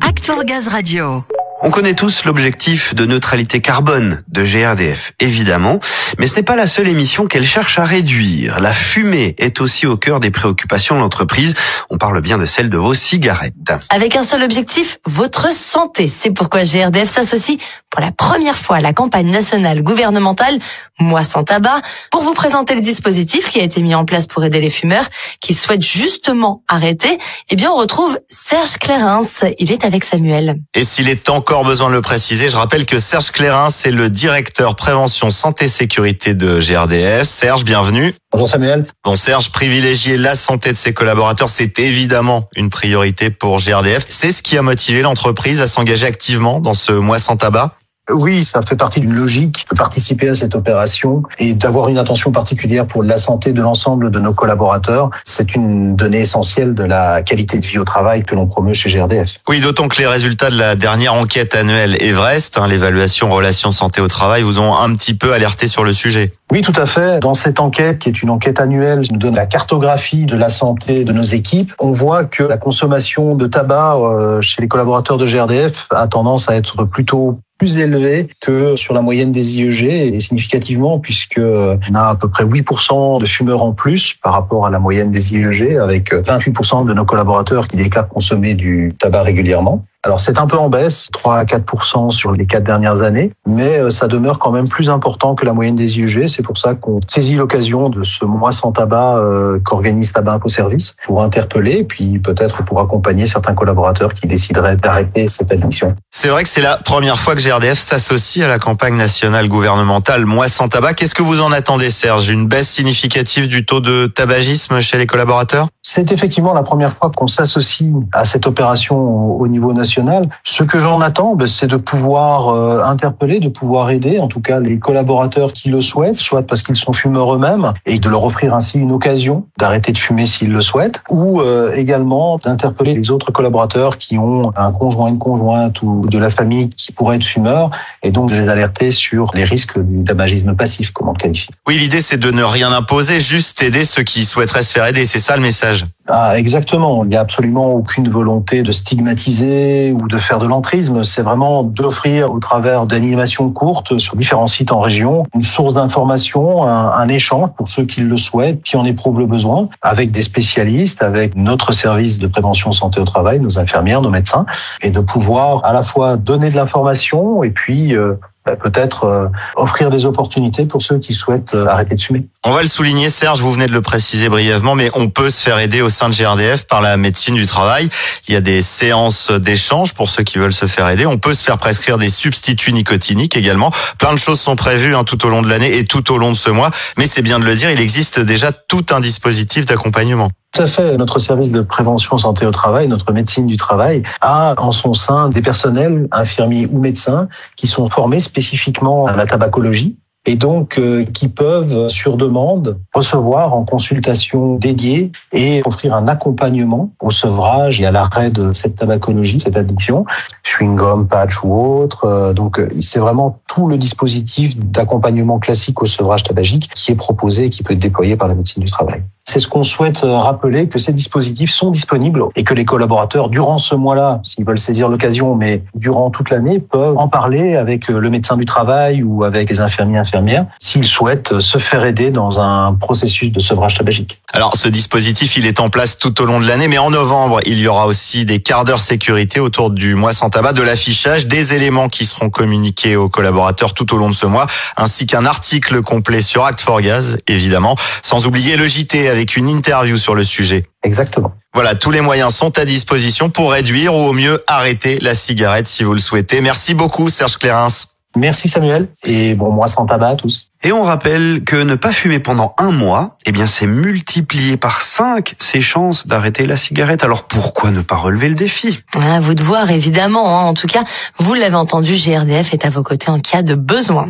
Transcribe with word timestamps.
Act 0.00 0.24
for 0.24 0.42
Gaz 0.44 0.68
Radio. 0.68 1.22
On 1.62 1.70
connaît 1.70 1.94
tous 1.94 2.24
l'objectif 2.24 2.94
de 2.94 3.04
neutralité 3.04 3.60
carbone 3.60 4.22
de 4.28 4.42
GRDF, 4.44 5.12
évidemment, 5.20 5.80
mais 6.18 6.26
ce 6.26 6.36
n'est 6.36 6.42
pas 6.42 6.56
la 6.56 6.66
seule 6.66 6.88
émission 6.88 7.26
qu'elle 7.26 7.44
cherche 7.44 7.78
à 7.78 7.84
réduire. 7.84 8.60
La 8.60 8.72
fumée 8.72 9.34
est 9.38 9.60
aussi 9.60 9.86
au 9.86 9.96
cœur 9.96 10.20
des 10.20 10.30
préoccupations 10.30 10.94
de 10.94 11.00
l'entreprise. 11.00 11.54
On 11.90 11.96
parle 11.96 12.20
bien 12.20 12.36
de 12.38 12.44
celle 12.44 12.68
de 12.68 12.76
vos 12.76 12.94
cigarettes. 12.94 13.72
Avec 13.88 14.16
un 14.16 14.22
seul 14.22 14.42
objectif, 14.42 14.98
votre 15.06 15.52
santé. 15.52 16.08
C'est 16.08 16.32
pourquoi 16.32 16.64
GRDF 16.64 17.08
s'associe 17.08 17.58
pour 17.94 18.02
la 18.02 18.10
première 18.10 18.56
fois 18.56 18.80
la 18.80 18.92
campagne 18.92 19.30
nationale 19.30 19.80
gouvernementale 19.80 20.58
Moi 20.98 21.22
sans 21.22 21.44
tabac 21.44 21.80
pour 22.10 22.22
vous 22.22 22.34
présenter 22.34 22.74
le 22.74 22.80
dispositif 22.80 23.46
qui 23.46 23.60
a 23.60 23.62
été 23.62 23.80
mis 23.82 23.94
en 23.94 24.04
place 24.04 24.26
pour 24.26 24.42
aider 24.42 24.60
les 24.60 24.68
fumeurs 24.68 25.04
qui 25.40 25.54
souhaitent 25.54 25.84
justement 25.84 26.64
arrêter. 26.66 27.18
Eh 27.50 27.56
bien, 27.56 27.70
on 27.70 27.76
retrouve 27.76 28.18
Serge 28.26 28.78
Clérens. 28.78 29.44
Il 29.60 29.70
est 29.70 29.84
avec 29.84 30.02
Samuel. 30.02 30.56
Et 30.74 30.82
s'il 30.82 31.08
est 31.08 31.28
encore 31.28 31.64
besoin 31.64 31.88
de 31.88 31.94
le 31.94 32.02
préciser, 32.02 32.48
je 32.48 32.56
rappelle 32.56 32.84
que 32.84 32.98
Serge 32.98 33.30
Clérin, 33.30 33.70
c'est 33.70 33.92
le 33.92 34.10
directeur 34.10 34.74
prévention 34.74 35.30
santé 35.30 35.68
sécurité 35.68 36.34
de 36.34 36.58
GRDF. 36.58 37.28
Serge, 37.28 37.64
bienvenue. 37.64 38.12
Bonjour 38.32 38.48
Samuel. 38.48 38.86
Bon 39.04 39.14
Serge, 39.14 39.50
privilégier 39.50 40.16
la 40.16 40.34
santé 40.34 40.72
de 40.72 40.76
ses 40.76 40.92
collaborateurs, 40.92 41.48
c'est 41.48 41.78
évidemment 41.78 42.48
une 42.56 42.70
priorité 42.70 43.30
pour 43.30 43.58
GRDF. 43.58 44.04
C'est 44.08 44.32
ce 44.32 44.42
qui 44.42 44.58
a 44.58 44.62
motivé 44.62 45.02
l'entreprise 45.02 45.60
à 45.60 45.68
s'engager 45.68 46.06
activement 46.06 46.58
dans 46.58 46.74
ce 46.74 46.90
mois 46.90 47.20
sans 47.20 47.36
tabac 47.36 47.76
oui, 48.10 48.44
ça 48.44 48.60
fait 48.60 48.76
partie 48.76 49.00
d'une 49.00 49.14
logique 49.14 49.64
de 49.70 49.76
participer 49.76 50.28
à 50.28 50.34
cette 50.34 50.54
opération 50.54 51.22
et 51.38 51.54
d'avoir 51.54 51.88
une 51.88 51.96
attention 51.96 52.32
particulière 52.32 52.86
pour 52.86 53.02
la 53.02 53.16
santé 53.16 53.52
de 53.52 53.62
l'ensemble 53.62 54.10
de 54.10 54.20
nos 54.20 54.34
collaborateurs. 54.34 55.10
C'est 55.24 55.54
une 55.54 55.96
donnée 55.96 56.20
essentielle 56.20 56.74
de 56.74 56.84
la 56.84 57.22
qualité 57.22 57.58
de 57.58 57.64
vie 57.64 57.78
au 57.78 57.84
travail 57.84 58.22
que 58.22 58.34
l'on 58.34 58.46
promeut 58.46 58.74
chez 58.74 58.90
GRDF. 58.90 59.38
Oui, 59.48 59.60
d'autant 59.60 59.88
que 59.88 59.96
les 59.96 60.06
résultats 60.06 60.50
de 60.50 60.58
la 60.58 60.76
dernière 60.76 61.14
enquête 61.14 61.54
annuelle 61.54 61.96
Everest, 62.02 62.58
hein, 62.58 62.68
l'évaluation 62.68 63.30
relations 63.30 63.72
santé 63.72 64.02
au 64.02 64.08
travail, 64.08 64.42
vous 64.42 64.58
ont 64.58 64.76
un 64.76 64.94
petit 64.94 65.14
peu 65.14 65.32
alerté 65.32 65.66
sur 65.66 65.82
le 65.82 65.94
sujet. 65.94 66.34
Oui, 66.52 66.60
tout 66.60 66.74
à 66.76 66.84
fait. 66.84 67.20
Dans 67.20 67.32
cette 67.32 67.58
enquête, 67.58 68.00
qui 68.00 68.10
est 68.10 68.22
une 68.22 68.30
enquête 68.30 68.60
annuelle, 68.60 69.00
qui 69.00 69.12
nous 69.12 69.18
donne 69.18 69.34
la 69.34 69.46
cartographie 69.46 70.26
de 70.26 70.36
la 70.36 70.50
santé 70.50 71.04
de 71.04 71.12
nos 71.12 71.22
équipes, 71.24 71.72
on 71.80 71.90
voit 71.90 72.24
que 72.24 72.42
la 72.42 72.58
consommation 72.58 73.34
de 73.34 73.46
tabac 73.46 73.96
euh, 73.96 74.40
chez 74.42 74.60
les 74.60 74.68
collaborateurs 74.68 75.16
de 75.16 75.26
GRDF 75.26 75.86
a 75.90 76.06
tendance 76.06 76.50
à 76.50 76.54
être 76.54 76.84
plutôt 76.84 77.40
plus 77.64 77.78
élevé 77.78 78.28
que 78.42 78.76
sur 78.76 78.92
la 78.92 79.00
moyenne 79.00 79.32
des 79.32 79.54
IEG 79.54 80.14
et 80.14 80.20
significativement 80.20 80.98
puisque 80.98 81.40
on 81.40 81.94
a 81.94 82.08
à 82.10 82.14
peu 82.14 82.28
près 82.28 82.44
8% 82.44 83.22
de 83.22 83.24
fumeurs 83.24 83.62
en 83.62 83.72
plus 83.72 84.12
par 84.12 84.34
rapport 84.34 84.66
à 84.66 84.70
la 84.70 84.78
moyenne 84.78 85.10
des 85.10 85.34
IEG 85.34 85.78
avec 85.78 86.12
28% 86.12 86.86
de 86.86 86.92
nos 86.92 87.06
collaborateurs 87.06 87.66
qui 87.66 87.78
déclarent 87.78 88.08
consommer 88.08 88.52
du 88.52 88.94
tabac 88.98 89.22
régulièrement. 89.22 89.86
Alors 90.04 90.20
c'est 90.20 90.38
un 90.38 90.46
peu 90.46 90.58
en 90.58 90.68
baisse, 90.68 91.08
3 91.12 91.38
à 91.38 91.44
4 91.46 92.10
sur 92.10 92.32
les 92.32 92.44
quatre 92.44 92.64
dernières 92.64 93.00
années, 93.00 93.32
mais 93.46 93.78
euh, 93.78 93.88
ça 93.88 94.06
demeure 94.06 94.38
quand 94.38 94.50
même 94.50 94.68
plus 94.68 94.90
important 94.90 95.34
que 95.34 95.46
la 95.46 95.54
moyenne 95.54 95.76
des 95.76 95.98
IEG. 95.98 96.28
C'est 96.28 96.42
pour 96.42 96.58
ça 96.58 96.74
qu'on 96.74 97.00
saisit 97.08 97.36
l'occasion 97.36 97.88
de 97.88 98.04
ce 98.04 98.26
mois 98.26 98.52
sans 98.52 98.70
tabac 98.70 99.16
euh, 99.16 99.58
qu'organise 99.64 100.12
Tabac 100.12 100.34
Info 100.34 100.48
Service 100.48 100.94
pour 101.06 101.22
interpeller, 101.22 101.84
puis 101.84 102.18
peut-être 102.18 102.64
pour 102.64 102.80
accompagner 102.80 103.26
certains 103.26 103.54
collaborateurs 103.54 104.12
qui 104.12 104.26
décideraient 104.26 104.76
d'arrêter 104.76 105.28
cette 105.28 105.50
addiction. 105.50 105.96
C'est 106.10 106.28
vrai 106.28 106.42
que 106.42 106.50
c'est 106.50 106.60
la 106.60 106.76
première 106.76 107.18
fois 107.18 107.34
que 107.34 107.40
GRDF 107.40 107.78
s'associe 107.78 108.44
à 108.44 108.48
la 108.48 108.58
campagne 108.58 108.96
nationale 108.96 109.48
gouvernementale 109.48 110.26
Mois 110.26 110.48
sans 110.48 110.68
tabac. 110.68 110.92
Qu'est-ce 110.92 111.14
que 111.14 111.22
vous 111.22 111.40
en 111.40 111.50
attendez, 111.50 111.88
Serge? 111.88 112.28
Une 112.28 112.46
baisse 112.46 112.68
significative 112.68 113.48
du 113.48 113.64
taux 113.64 113.80
de 113.80 114.06
tabagisme 114.06 114.80
chez 114.80 114.98
les 114.98 115.06
collaborateurs? 115.06 115.68
C'est 115.80 116.12
effectivement 116.12 116.52
la 116.52 116.62
première 116.62 116.90
fois 116.90 117.10
qu'on 117.10 117.26
s'associe 117.26 117.90
à 118.12 118.24
cette 118.24 118.46
opération 118.46 118.96
au 118.96 119.48
niveau 119.48 119.72
national 119.72 119.93
ce 120.42 120.62
que 120.62 120.78
j'en 120.78 121.00
attends, 121.00 121.34
ben, 121.34 121.46
c'est 121.46 121.66
de 121.66 121.76
pouvoir 121.76 122.48
euh, 122.48 122.82
interpeller, 122.84 123.40
de 123.40 123.48
pouvoir 123.48 123.90
aider, 123.90 124.18
en 124.18 124.28
tout 124.28 124.40
cas 124.40 124.60
les 124.60 124.78
collaborateurs 124.78 125.52
qui 125.52 125.68
le 125.68 125.80
souhaitent, 125.80 126.18
soit 126.18 126.42
parce 126.42 126.62
qu'ils 126.62 126.76
sont 126.76 126.92
fumeurs 126.92 127.34
eux-mêmes, 127.34 127.72
et 127.86 127.98
de 127.98 128.08
leur 128.08 128.24
offrir 128.24 128.54
ainsi 128.54 128.78
une 128.78 128.92
occasion 128.92 129.46
d'arrêter 129.58 129.92
de 129.92 129.98
fumer 129.98 130.26
s'ils 130.26 130.52
le 130.52 130.60
souhaitent, 130.60 131.00
ou 131.10 131.40
euh, 131.40 131.72
également 131.74 132.38
d'interpeller 132.38 132.94
les 132.94 133.10
autres 133.10 133.32
collaborateurs 133.32 133.98
qui 133.98 134.18
ont 134.18 134.52
un 134.56 134.72
conjoint, 134.72 135.08
une 135.08 135.18
conjointe 135.18 135.82
ou 135.82 136.06
de 136.06 136.18
la 136.18 136.30
famille 136.30 136.70
qui 136.70 136.92
pourrait 136.92 137.16
être 137.16 137.24
fumeur, 137.24 137.70
et 138.02 138.10
donc 138.10 138.30
de 138.30 138.36
les 138.36 138.48
alerter 138.48 138.90
sur 138.90 139.30
les 139.34 139.44
risques 139.44 139.78
du 139.78 140.04
tabagisme 140.04 140.54
passif, 140.54 140.92
comment 140.92 141.12
le 141.12 141.18
qualifier. 141.18 141.54
Oui, 141.66 141.76
l'idée 141.78 142.00
c'est 142.00 142.18
de 142.18 142.30
ne 142.30 142.42
rien 142.42 142.72
imposer, 142.72 143.20
juste 143.20 143.62
aider 143.62 143.84
ceux 143.84 144.02
qui 144.02 144.24
souhaiteraient 144.24 144.62
se 144.62 144.72
faire 144.72 144.86
aider, 144.86 145.04
c'est 145.04 145.18
ça 145.18 145.36
le 145.36 145.42
message? 145.42 145.86
Ah, 146.06 146.38
exactement. 146.38 147.02
Il 147.04 147.08
n'y 147.08 147.16
a 147.16 147.20
absolument 147.20 147.72
aucune 147.72 148.10
volonté 148.10 148.62
de 148.62 148.72
stigmatiser 148.72 149.83
ou 149.92 150.08
de 150.08 150.18
faire 150.18 150.38
de 150.38 150.46
l'entrisme. 150.46 151.04
C'est 151.04 151.22
vraiment 151.22 151.62
d'offrir, 151.62 152.32
au 152.32 152.38
travers 152.38 152.86
d'animations 152.86 153.50
courtes 153.50 153.98
sur 153.98 154.16
différents 154.16 154.46
sites 154.46 154.72
en 154.72 154.80
région, 154.80 155.24
une 155.34 155.42
source 155.42 155.74
d'information, 155.74 156.64
un, 156.64 157.08
échange 157.08 157.50
pour 157.56 157.68
ceux 157.68 157.84
qui 157.84 158.00
le 158.00 158.16
souhaitent, 158.16 158.62
qui 158.62 158.76
en 158.76 158.84
éprouvent 158.84 159.18
le 159.18 159.26
besoin, 159.26 159.68
avec 159.82 160.10
des 160.10 160.22
spécialistes, 160.22 161.02
avec 161.02 161.36
notre 161.36 161.72
service 161.72 162.18
de 162.18 162.26
prévention 162.26 162.72
santé 162.72 163.00
au 163.00 163.04
travail, 163.04 163.40
nos 163.40 163.58
infirmières, 163.58 164.00
nos 164.00 164.10
médecins, 164.10 164.46
et 164.80 164.90
de 164.90 165.00
pouvoir 165.00 165.64
à 165.64 165.72
la 165.72 165.82
fois 165.82 166.16
donner 166.16 166.48
de 166.48 166.56
l'information 166.56 167.42
et 167.42 167.50
puis 167.50 167.94
euh, 167.94 168.14
bah, 168.46 168.56
peut-être 168.56 169.04
euh, 169.04 169.26
offrir 169.56 169.88
des 169.88 170.04
opportunités 170.04 170.66
pour 170.66 170.82
ceux 170.82 170.98
qui 170.98 171.14
souhaitent 171.14 171.54
euh, 171.54 171.66
arrêter 171.66 171.94
de 171.94 172.00
fumer. 172.00 172.26
On 172.44 172.52
va 172.52 172.60
le 172.60 172.68
souligner, 172.68 173.08
Serge, 173.08 173.40
vous 173.40 173.50
venez 173.50 173.66
de 173.66 173.72
le 173.72 173.80
préciser 173.80 174.28
brièvement, 174.28 174.74
mais 174.74 174.90
on 174.94 175.08
peut 175.08 175.30
se 175.30 175.42
faire 175.42 175.58
aider 175.58 175.80
au 175.80 175.88
sein 175.88 176.10
de 176.10 176.14
GRDF 176.14 176.64
par 176.64 176.82
la 176.82 176.98
médecine 176.98 177.36
du 177.36 177.46
travail. 177.46 177.88
Il 178.28 178.34
y 178.34 178.36
a 178.36 178.42
des 178.42 178.60
séances 178.60 179.30
d'échange 179.30 179.94
pour 179.94 180.10
ceux 180.10 180.24
qui 180.24 180.36
veulent 180.36 180.52
se 180.52 180.66
faire 180.66 180.90
aider. 180.90 181.06
On 181.06 181.16
peut 181.16 181.32
se 181.32 181.42
faire 181.42 181.56
prescrire 181.56 181.96
des 181.96 182.10
substituts 182.10 182.74
nicotiniques 182.74 183.34
également. 183.36 183.70
Plein 183.98 184.12
de 184.12 184.18
choses 184.18 184.40
sont 184.40 184.56
prévues 184.56 184.94
hein, 184.94 185.04
tout 185.04 185.24
au 185.24 185.30
long 185.30 185.40
de 185.40 185.48
l'année 185.48 185.78
et 185.78 185.84
tout 185.84 186.12
au 186.12 186.18
long 186.18 186.30
de 186.30 186.36
ce 186.36 186.50
mois, 186.50 186.70
mais 186.98 187.06
c'est 187.06 187.22
bien 187.22 187.38
de 187.38 187.44
le 187.44 187.54
dire, 187.54 187.70
il 187.70 187.80
existe 187.80 188.20
déjà 188.20 188.52
tout 188.52 188.84
un 188.90 189.00
dispositif 189.00 189.64
d'accompagnement. 189.64 190.30
Tout 190.54 190.62
à 190.62 190.66
fait. 190.68 190.96
Notre 190.96 191.18
service 191.18 191.50
de 191.50 191.62
prévention 191.62 192.16
santé 192.16 192.46
au 192.46 192.52
travail, 192.52 192.86
notre 192.86 193.12
médecine 193.12 193.46
du 193.46 193.56
travail, 193.56 194.04
a 194.20 194.54
en 194.58 194.70
son 194.70 194.94
sein 194.94 195.28
des 195.28 195.42
personnels, 195.42 196.06
infirmiers 196.12 196.68
ou 196.70 196.78
médecins, 196.78 197.28
qui 197.56 197.66
sont 197.66 197.90
formés 197.90 198.20
spécifiquement 198.20 199.06
à 199.06 199.16
la 199.16 199.26
tabacologie 199.26 199.96
et 200.26 200.36
donc 200.36 200.78
euh, 200.78 201.04
qui 201.04 201.28
peuvent, 201.28 201.88
sur 201.88 202.16
demande, 202.16 202.78
recevoir 202.94 203.52
en 203.52 203.64
consultation 203.64 204.54
dédiée 204.54 205.12
et 205.32 205.62
offrir 205.66 205.94
un 205.94 206.08
accompagnement 206.08 206.92
au 207.02 207.10
sevrage 207.10 207.80
et 207.80 207.86
à 207.86 207.90
l'arrêt 207.90 208.30
de 208.30 208.52
cette 208.52 208.76
tabacologie, 208.76 209.40
cette 209.40 209.56
addiction, 209.56 210.06
chewing-gum, 210.44 211.08
patch 211.08 211.42
ou 211.42 211.54
autre. 211.54 212.04
Euh, 212.04 212.32
donc 212.32 212.58
euh, 212.58 212.68
c'est 212.80 213.00
vraiment 213.00 213.40
tout 213.48 213.68
le 213.68 213.76
dispositif 213.76 214.56
d'accompagnement 214.56 215.38
classique 215.38 215.82
au 215.82 215.86
sevrage 215.86 216.22
tabagique 216.22 216.70
qui 216.74 216.92
est 216.92 216.96
proposé 216.96 217.46
et 217.46 217.50
qui 217.50 217.62
peut 217.62 217.74
être 217.74 217.80
déployé 217.80 218.16
par 218.16 218.28
la 218.28 218.34
médecine 218.34 218.62
du 218.62 218.70
travail. 218.70 219.02
C'est 219.26 219.40
ce 219.40 219.48
qu'on 219.48 219.64
souhaite 219.64 220.00
rappeler, 220.02 220.68
que 220.68 220.78
ces 220.78 220.92
dispositifs 220.92 221.50
sont 221.50 221.70
disponibles 221.70 222.24
et 222.36 222.44
que 222.44 222.52
les 222.52 222.66
collaborateurs, 222.66 223.30
durant 223.30 223.56
ce 223.56 223.74
mois-là, 223.74 224.20
s'ils 224.22 224.44
veulent 224.44 224.58
saisir 224.58 224.90
l'occasion, 224.90 225.34
mais 225.34 225.62
durant 225.74 226.10
toute 226.10 226.28
l'année, 226.28 226.58
peuvent 226.58 226.98
en 226.98 227.08
parler 227.08 227.56
avec 227.56 227.88
le 227.88 228.10
médecin 228.10 228.36
du 228.36 228.44
travail 228.44 229.02
ou 229.02 229.24
avec 229.24 229.48
les 229.48 229.60
infirmiers 229.60 229.96
infirmières 229.96 230.44
s'ils 230.58 230.84
souhaitent 230.84 231.40
se 231.40 231.56
faire 231.56 231.86
aider 231.86 232.10
dans 232.10 232.38
un 232.38 232.74
processus 232.74 233.32
de 233.32 233.40
sevrage 233.40 233.78
tabagique. 233.78 234.20
Alors, 234.34 234.58
ce 234.58 234.68
dispositif, 234.68 235.38
il 235.38 235.46
est 235.46 235.58
en 235.58 235.70
place 235.70 235.98
tout 235.98 236.20
au 236.20 236.26
long 236.26 236.38
de 236.38 236.46
l'année, 236.46 236.68
mais 236.68 236.78
en 236.78 236.90
novembre, 236.90 237.40
il 237.46 237.58
y 237.58 237.66
aura 237.66 237.86
aussi 237.86 238.26
des 238.26 238.42
quarts 238.42 238.64
d'heure 238.64 238.78
sécurité 238.78 239.40
autour 239.40 239.70
du 239.70 239.94
mois 239.94 240.12
sans 240.12 240.28
tabac, 240.28 240.52
de 240.52 240.62
l'affichage, 240.62 241.26
des 241.26 241.54
éléments 241.54 241.88
qui 241.88 242.04
seront 242.04 242.28
communiqués 242.28 242.94
aux 242.94 243.08
collaborateurs 243.08 243.72
tout 243.72 243.94
au 243.94 243.96
long 243.96 244.10
de 244.10 244.14
ce 244.14 244.26
mois, 244.26 244.46
ainsi 244.76 245.06
qu'un 245.06 245.24
article 245.24 245.80
complet 245.80 246.20
sur 246.20 246.44
Act 246.44 246.60
for 246.60 246.82
Gaz, 246.82 247.16
évidemment, 247.26 247.74
sans 248.02 248.26
oublier 248.26 248.58
le 248.58 248.66
JT 248.66 249.13
avec 249.14 249.36
une 249.36 249.48
interview 249.48 249.96
sur 249.96 250.14
le 250.14 250.24
sujet. 250.24 250.66
Exactement. 250.82 251.32
Voilà, 251.54 251.74
tous 251.74 251.90
les 251.90 252.00
moyens 252.00 252.34
sont 252.34 252.58
à 252.58 252.64
disposition 252.64 253.30
pour 253.30 253.52
réduire 253.52 253.94
ou 253.94 254.08
au 254.08 254.12
mieux 254.12 254.42
arrêter 254.46 254.98
la 255.00 255.14
cigarette 255.14 255.68
si 255.68 255.84
vous 255.84 255.92
le 255.92 256.00
souhaitez. 256.00 256.40
Merci 256.40 256.74
beaucoup 256.74 257.08
Serge 257.08 257.38
Clérens. 257.38 257.86
Merci 258.16 258.48
Samuel 258.48 258.88
et 259.04 259.34
bon 259.34 259.52
mois 259.52 259.66
sans 259.66 259.86
tabac 259.86 260.08
à 260.10 260.14
tous. 260.14 260.50
Et 260.62 260.72
on 260.72 260.82
rappelle 260.82 261.42
que 261.44 261.56
ne 261.56 261.74
pas 261.74 261.92
fumer 261.92 262.20
pendant 262.20 262.54
un 262.58 262.70
mois, 262.70 263.16
eh 263.26 263.32
bien 263.32 263.46
c'est 263.46 263.66
multiplier 263.66 264.56
par 264.56 264.80
5 264.80 265.34
ses 265.40 265.60
chances 265.60 266.06
d'arrêter 266.06 266.46
la 266.46 266.56
cigarette. 266.56 267.04
Alors 267.04 267.24
pourquoi 267.24 267.70
ne 267.70 267.82
pas 267.82 267.96
relever 267.96 268.28
le 268.28 268.34
défi? 268.34 268.80
À 268.94 269.20
vous 269.20 269.34
de 269.34 269.42
voir 269.42 269.70
évidemment. 269.70 270.40
Hein. 270.40 270.44
En 270.44 270.54
tout 270.54 270.68
cas, 270.68 270.84
vous 271.18 271.34
l'avez 271.34 271.56
entendu, 271.56 271.94
GRDF 271.94 272.52
est 272.52 272.64
à 272.64 272.70
vos 272.70 272.82
côtés 272.82 273.10
en 273.10 273.20
cas 273.20 273.42
de 273.42 273.54
besoin. 273.54 274.08